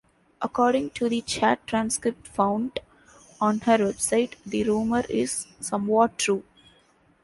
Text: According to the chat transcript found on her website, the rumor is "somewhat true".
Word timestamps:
According 0.41 0.89
to 0.95 1.09
the 1.09 1.21
chat 1.21 1.67
transcript 1.67 2.27
found 2.27 2.79
on 3.39 3.59
her 3.59 3.77
website, 3.77 4.33
the 4.43 4.63
rumor 4.63 5.03
is 5.07 5.45
"somewhat 5.59 6.17
true". 6.17 6.43